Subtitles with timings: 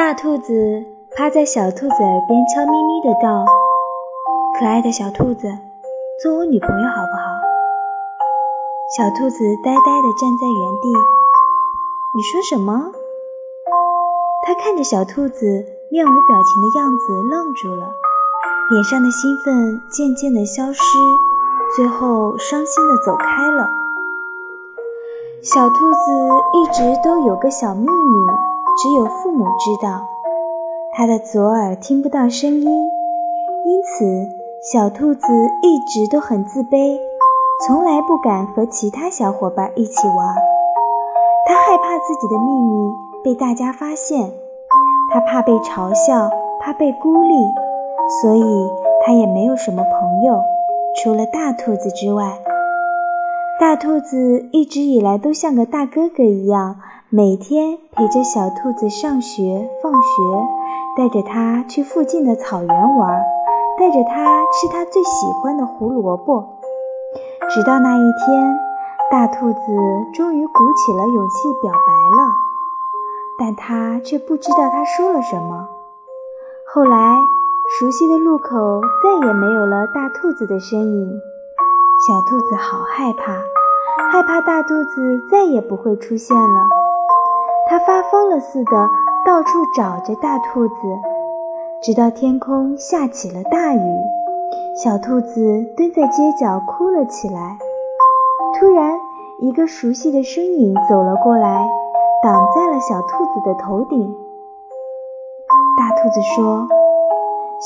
[0.00, 0.82] 大兔子
[1.14, 3.44] 趴在小兔子耳边，悄咪咪的道
[4.58, 5.46] ：“可爱的小兔子，
[6.22, 7.36] 做我女朋友好不好？”
[8.96, 10.88] 小兔子呆呆的站在原地。
[12.16, 12.90] 你说什么？
[14.46, 17.92] 他看着小兔子面无表情的样子，愣住了，
[18.70, 20.80] 脸上的兴奋渐渐的消失，
[21.76, 23.68] 最后伤心的走开了。
[25.42, 28.49] 小兔子一直都有个小秘密。
[28.82, 30.00] 只有父母知道，
[30.94, 32.64] 他的左耳听不到声音，
[33.66, 34.30] 因此
[34.72, 35.26] 小兔子
[35.62, 36.98] 一直都很自卑，
[37.66, 40.34] 从来不敢和其他小伙伴一起玩。
[41.46, 42.90] 他害怕自己的秘密
[43.22, 44.32] 被大家发现，
[45.12, 46.30] 他怕被嘲笑，
[46.62, 47.34] 怕被孤立，
[48.22, 48.42] 所以
[49.04, 50.40] 他也没有什么朋友，
[50.96, 52.38] 除了大兔子之外。
[53.60, 56.76] 大兔子一直以来都像个大哥哥一样。
[57.12, 59.98] 每天陪着小兔子上学、放学，
[60.96, 63.20] 带着它去附近的草原玩，
[63.76, 66.60] 带着它吃它最喜欢的胡萝卜。
[67.52, 68.56] 直到那一天，
[69.10, 69.58] 大兔子
[70.14, 72.30] 终于鼓起了勇气表白了，
[73.36, 75.66] 但它却不知道它说了什么。
[76.72, 77.18] 后来，
[77.76, 81.20] 熟悉的路口再也没有了大兔子的身影，
[82.06, 83.32] 小兔子好害怕，
[84.12, 86.68] 害怕大兔子再也不会出现了。
[87.70, 88.88] 他发疯了似的
[89.24, 90.74] 到处找着大兔子，
[91.80, 93.96] 直到天空下起了大雨，
[94.82, 97.56] 小兔子蹲在街角哭了起来。
[98.58, 98.98] 突然，
[99.38, 101.64] 一个熟悉的身影走了过来，
[102.24, 104.16] 挡在了小兔子的头顶。
[105.78, 106.66] 大兔子说：“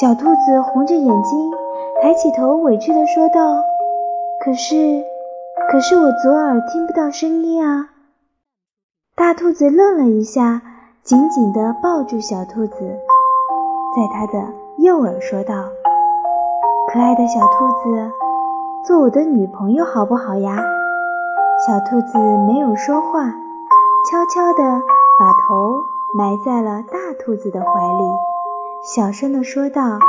[0.00, 1.50] 小兔子红着眼睛，
[2.02, 3.54] 抬起头，委屈地说道
[4.44, 5.00] ：‘可是，
[5.70, 7.90] 可是我左耳听不到声音啊。’”
[9.22, 10.60] 大兔子愣了一下，
[11.04, 12.74] 紧紧地抱住小兔子，
[13.94, 15.54] 在它的右耳说道
[16.92, 18.10] ：“可爱的小兔子，
[18.84, 20.56] 做我的女朋友好不好呀？”
[21.64, 22.18] 小兔子
[22.48, 23.30] 没有说话，
[24.10, 24.82] 悄悄地
[25.20, 25.84] 把头
[26.18, 28.04] 埋在了大兔子的怀里，
[28.82, 30.00] 小声地说道：“。”